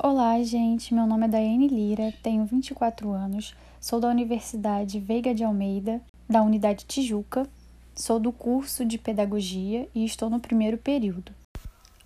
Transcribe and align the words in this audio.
Olá, 0.00 0.40
gente. 0.44 0.94
Meu 0.94 1.08
nome 1.08 1.24
é 1.24 1.28
Daiane 1.28 1.66
Lira, 1.66 2.14
tenho 2.22 2.44
24 2.44 3.10
anos, 3.10 3.52
sou 3.80 3.98
da 3.98 4.06
Universidade 4.08 5.00
Veiga 5.00 5.34
de 5.34 5.42
Almeida, 5.42 6.00
da 6.30 6.40
Unidade 6.40 6.84
Tijuca, 6.84 7.48
sou 7.96 8.20
do 8.20 8.30
curso 8.30 8.84
de 8.84 8.96
Pedagogia 8.96 9.88
e 9.92 10.04
estou 10.04 10.30
no 10.30 10.38
primeiro 10.38 10.78
período. 10.78 11.32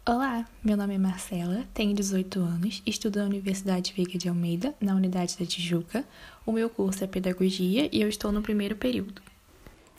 Olá, 0.08 0.48
meu 0.64 0.74
nome 0.74 0.94
é 0.94 0.98
Marcela, 0.98 1.66
tenho 1.74 1.94
18 1.94 2.40
anos, 2.40 2.82
estudo 2.86 3.18
na 3.18 3.26
Universidade 3.26 3.92
Veiga 3.94 4.18
de 4.18 4.26
Almeida, 4.26 4.74
na 4.80 4.94
Unidade 4.94 5.36
da 5.38 5.44
Tijuca. 5.44 6.02
O 6.46 6.52
meu 6.52 6.70
curso 6.70 7.04
é 7.04 7.06
Pedagogia 7.06 7.90
e 7.92 8.00
eu 8.00 8.08
estou 8.08 8.32
no 8.32 8.40
primeiro 8.40 8.74
período. 8.74 9.20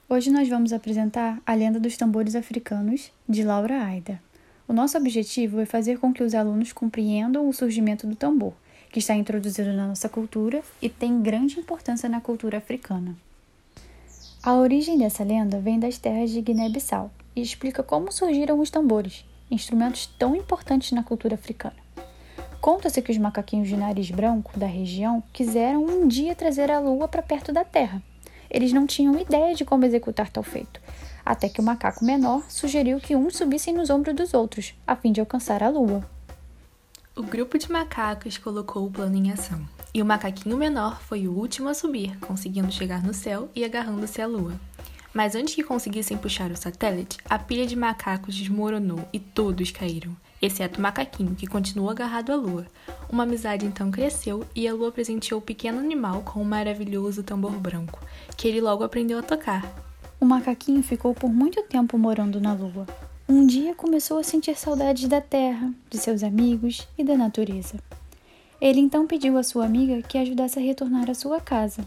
Hoje 0.09 0.31
nós 0.31 0.49
vamos 0.49 0.73
apresentar 0.73 1.39
a 1.45 1.53
lenda 1.53 1.79
dos 1.79 1.95
tambores 1.95 2.35
africanos 2.35 3.11
de 3.29 3.43
Laura 3.43 3.85
Aida. 3.85 4.19
O 4.67 4.71
nosso 4.73 4.97
objetivo 4.97 5.59
é 5.59 5.65
fazer 5.65 5.99
com 5.99 6.13
que 6.13 6.23
os 6.23 6.33
alunos 6.33 6.71
compreendam 6.71 7.47
o 7.47 7.53
surgimento 7.53 8.07
do 8.07 8.15
tambor, 8.15 8.53
que 8.91 8.99
está 8.99 9.13
introduzido 9.13 9.73
na 9.73 9.87
nossa 9.87 10.07
cultura 10.07 10.61
e 10.81 10.87
tem 10.87 11.21
grande 11.21 11.59
importância 11.59 12.07
na 12.07 12.21
cultura 12.21 12.59
africana. 12.59 13.15
A 14.41 14.53
origem 14.55 14.97
dessa 14.97 15.23
lenda 15.23 15.59
vem 15.59 15.79
das 15.79 15.97
terras 15.97 16.29
de 16.29 16.41
Guiné-Bissau 16.41 17.11
e 17.35 17.41
explica 17.41 17.83
como 17.83 18.11
surgiram 18.11 18.59
os 18.59 18.69
tambores, 18.69 19.25
instrumentos 19.49 20.05
tão 20.05 20.35
importantes 20.35 20.91
na 20.91 21.03
cultura 21.03 21.35
africana. 21.35 21.75
Conta-se 22.61 23.01
que 23.01 23.11
os 23.11 23.17
macaquinhos 23.17 23.67
de 23.67 23.75
nariz 23.75 24.09
branco 24.11 24.57
da 24.57 24.65
região 24.65 25.21
quiseram 25.33 25.85
um 25.85 26.07
dia 26.07 26.35
trazer 26.35 26.71
a 26.71 26.79
lua 26.79 27.07
para 27.09 27.21
perto 27.21 27.51
da 27.51 27.65
terra. 27.65 28.01
Eles 28.49 28.71
não 28.71 28.87
tinham 28.87 29.19
ideia 29.19 29.53
de 29.53 29.65
como 29.65 29.85
executar 29.85 30.29
tal 30.29 30.43
feito, 30.43 30.79
até 31.25 31.49
que 31.49 31.61
o 31.61 31.63
macaco 31.63 32.03
menor 32.03 32.43
sugeriu 32.49 32.99
que 32.99 33.15
uns 33.15 33.37
subissem 33.37 33.73
nos 33.73 33.89
ombros 33.89 34.15
dos 34.15 34.33
outros, 34.33 34.73
a 34.85 34.95
fim 34.95 35.11
de 35.11 35.19
alcançar 35.19 35.63
a 35.63 35.69
lua. 35.69 36.03
O 37.15 37.21
grupo 37.21 37.57
de 37.57 37.71
macacos 37.71 38.37
colocou 38.37 38.85
o 38.87 38.91
plano 38.91 39.15
em 39.15 39.31
ação, 39.31 39.61
e 39.93 40.01
o 40.01 40.05
macaquinho 40.05 40.57
menor 40.57 40.99
foi 41.01 41.27
o 41.27 41.31
último 41.31 41.69
a 41.69 41.73
subir, 41.73 42.17
conseguindo 42.19 42.71
chegar 42.71 43.03
no 43.03 43.13
céu 43.13 43.49
e 43.55 43.63
agarrando-se 43.63 44.21
à 44.21 44.25
lua. 44.25 44.59
Mas 45.13 45.35
antes 45.35 45.53
que 45.53 45.63
conseguissem 45.63 46.17
puxar 46.17 46.49
o 46.49 46.57
satélite, 46.57 47.19
a 47.29 47.37
pilha 47.37 47.67
de 47.67 47.75
macacos 47.75 48.35
desmoronou 48.35 49.07
e 49.13 49.19
todos 49.19 49.69
caíram, 49.69 50.17
exceto 50.41 50.79
o 50.79 50.81
macaquinho, 50.81 51.35
que 51.35 51.45
continuou 51.45 51.91
agarrado 51.91 52.31
à 52.31 52.35
lua. 52.35 52.65
Uma 53.07 53.21
amizade 53.21 53.63
então 53.63 53.91
cresceu 53.91 54.43
e 54.55 54.67
a 54.67 54.73
lua 54.73 54.91
presenteou 54.91 55.39
o 55.39 55.43
pequeno 55.43 55.77
animal 55.77 56.23
com 56.23 56.41
um 56.41 56.45
maravilhoso 56.45 57.21
tambor 57.21 57.51
branco, 57.51 57.99
que 58.35 58.47
ele 58.47 58.59
logo 58.59 58.83
aprendeu 58.83 59.19
a 59.19 59.21
tocar. 59.21 59.82
O 60.23 60.25
macaquinho 60.25 60.81
ficou 60.81 61.13
por 61.13 61.29
muito 61.29 61.61
tempo 61.63 61.97
morando 61.97 62.39
na 62.39 62.53
lua. 62.53 62.87
Um 63.27 63.45
dia 63.45 63.75
começou 63.75 64.17
a 64.17 64.23
sentir 64.23 64.55
saudades 64.55 65.05
da 65.09 65.19
terra, 65.19 65.73
de 65.89 65.97
seus 65.97 66.23
amigos 66.23 66.87
e 66.97 67.03
da 67.03 67.17
natureza. 67.17 67.77
Ele 68.61 68.79
então 68.79 69.05
pediu 69.05 69.37
à 69.37 69.43
sua 69.43 69.65
amiga 69.65 70.01
que 70.01 70.17
ajudasse 70.17 70.57
a 70.57 70.61
retornar 70.61 71.09
à 71.09 71.13
sua 71.13 71.41
casa. 71.41 71.85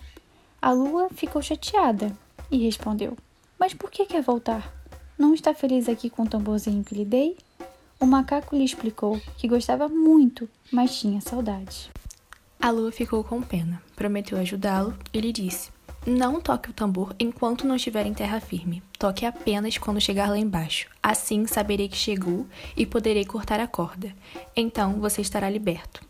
A 0.61 0.71
lua 0.71 1.09
ficou 1.09 1.41
chateada 1.41 2.13
e 2.51 2.59
respondeu: 2.59 3.17
Mas 3.59 3.73
por 3.73 3.91
que 3.91 4.05
quer 4.05 4.21
voltar? 4.21 4.71
Não 5.17 5.33
está 5.33 5.55
feliz 5.55 5.89
aqui 5.89 6.11
com 6.11 6.25
o 6.25 6.29
tamborzinho 6.29 6.85
que 6.85 6.95
lhe 6.95 7.07
dei? 7.07 7.39
O 7.99 8.05
macaco 8.05 8.55
lhe 8.55 8.65
explicou 8.65 9.19
que 9.39 9.49
gostava 9.49 9.89
muito, 9.89 10.47
mas 10.71 11.01
tinha 11.01 11.23
saudades. 11.23 11.89
A 12.61 12.69
lua 12.69 12.93
ficou 12.93 13.25
com 13.25 13.41
pena, 13.41 13.83
prometeu 13.97 14.37
ajudá-lo 14.37 14.95
e 15.11 15.23
lhe 15.23 15.33
disse: 15.33 15.71
não 16.07 16.41
toque 16.41 16.71
o 16.71 16.73
tambor 16.73 17.15
enquanto 17.19 17.67
não 17.67 17.75
estiver 17.75 18.07
em 18.07 18.15
terra 18.15 18.39
firme. 18.39 18.81
Toque 18.97 19.27
apenas 19.27 19.77
quando 19.77 20.01
chegar 20.01 20.31
lá 20.31 20.39
embaixo. 20.39 20.89
Assim 21.03 21.47
saberei 21.47 21.89
que 21.89 21.97
chegou 21.97 22.47
e 22.77 22.87
poderei 22.87 23.25
cortar 23.25 23.59
a 23.59 23.67
corda. 23.67 24.15
Então 24.55 25.01
você 25.01 25.21
estará 25.21 25.51
liberto. 25.51 26.01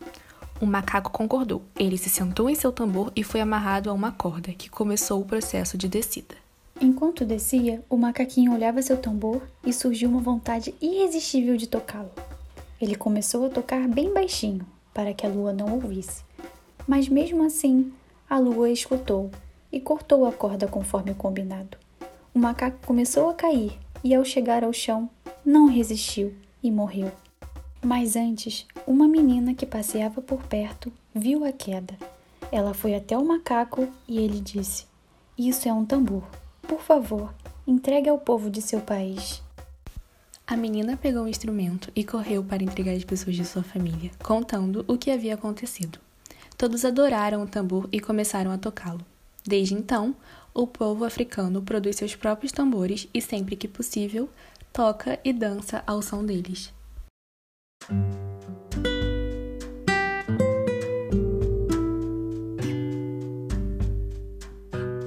O 0.61 0.67
macaco 0.67 1.09
concordou. 1.09 1.63
Ele 1.75 1.97
se 1.97 2.09
sentou 2.09 2.47
em 2.47 2.53
seu 2.53 2.71
tambor 2.71 3.11
e 3.15 3.23
foi 3.23 3.41
amarrado 3.41 3.89
a 3.89 3.93
uma 3.93 4.11
corda, 4.11 4.53
que 4.53 4.69
começou 4.69 5.19
o 5.19 5.25
processo 5.25 5.77
de 5.77 5.87
descida. 5.87 6.35
Enquanto 6.79 7.25
descia, 7.25 7.83
o 7.89 7.97
macaquinho 7.97 8.53
olhava 8.53 8.83
seu 8.83 8.97
tambor 8.97 9.41
e 9.65 9.73
surgiu 9.73 10.09
uma 10.09 10.21
vontade 10.21 10.75
irresistível 10.79 11.57
de 11.57 11.67
tocá-lo. 11.67 12.11
Ele 12.79 12.95
começou 12.95 13.47
a 13.47 13.49
tocar 13.49 13.87
bem 13.87 14.13
baixinho, 14.13 14.65
para 14.93 15.11
que 15.11 15.25
a 15.25 15.29
lua 15.29 15.51
não 15.51 15.73
ouvisse. 15.73 16.23
Mas 16.87 17.09
mesmo 17.09 17.43
assim, 17.43 17.91
a 18.29 18.37
lua 18.37 18.69
escutou 18.69 19.31
e 19.71 19.79
cortou 19.79 20.25
a 20.25 20.31
corda 20.31 20.67
conforme 20.67 21.11
o 21.11 21.15
combinado. 21.15 21.77
O 22.33 22.39
macaco 22.39 22.85
começou 22.85 23.29
a 23.29 23.33
cair 23.33 23.77
e, 24.03 24.13
ao 24.13 24.23
chegar 24.23 24.63
ao 24.63 24.71
chão, 24.71 25.09
não 25.45 25.67
resistiu 25.67 26.33
e 26.61 26.71
morreu. 26.71 27.11
Mas 27.83 28.15
antes, 28.15 28.65
uma 28.85 29.07
menina 29.07 29.53
que 29.53 29.65
passeava 29.65 30.21
por 30.21 30.43
perto 30.43 30.91
viu 31.13 31.45
a 31.45 31.51
queda. 31.51 31.95
Ela 32.51 32.73
foi 32.73 32.95
até 32.95 33.17
o 33.17 33.25
macaco 33.25 33.87
e 34.07 34.19
ele 34.19 34.39
disse: 34.39 34.85
Isso 35.37 35.67
é 35.67 35.73
um 35.73 35.85
tambor. 35.85 36.23
Por 36.61 36.81
favor, 36.81 37.33
entregue 37.65 38.09
ao 38.09 38.17
povo 38.17 38.49
de 38.49 38.61
seu 38.61 38.81
país. 38.81 39.41
A 40.45 40.55
menina 40.55 40.95
pegou 40.95 41.23
o 41.23 41.27
instrumento 41.27 41.91
e 41.95 42.05
correu 42.05 42.43
para 42.43 42.63
entregar 42.63 42.93
às 42.93 43.03
pessoas 43.03 43.35
de 43.35 43.43
sua 43.43 43.63
família, 43.63 44.11
contando 44.23 44.85
o 44.87 44.97
que 44.97 45.11
havia 45.11 45.33
acontecido. 45.33 45.99
Todos 46.57 46.85
adoraram 46.85 47.43
o 47.43 47.47
tambor 47.47 47.87
e 47.91 47.99
começaram 47.99 48.51
a 48.51 48.57
tocá-lo. 48.57 49.05
Desde 49.47 49.73
então, 49.73 50.13
o 50.53 50.67
povo 50.67 51.05
africano 51.05 51.61
produz 51.61 51.95
seus 51.95 52.15
próprios 52.15 52.51
tambores 52.51 53.07
e, 53.13 53.21
sempre 53.21 53.55
que 53.55 53.67
possível, 53.67 54.29
toca 54.73 55.17
e 55.23 55.31
dança 55.31 55.81
ao 55.87 56.01
som 56.01 56.25
deles. 56.25 56.73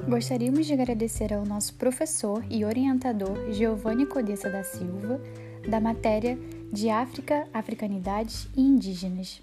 Gostaríamos 0.07 0.65
de 0.65 0.73
agradecer 0.73 1.33
ao 1.33 1.45
nosso 1.45 1.75
professor 1.75 2.43
e 2.49 2.65
orientador 2.65 3.51
Giovanni 3.51 4.05
Codessa 4.05 4.49
da 4.49 4.63
Silva, 4.63 5.21
da 5.69 5.79
matéria 5.79 6.37
de 6.71 6.89
África, 6.89 7.47
Africanidades 7.53 8.47
e 8.55 8.61
Indígenas. 8.61 9.41